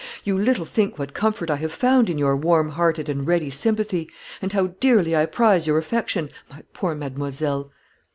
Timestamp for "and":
3.07-3.27, 4.41-4.51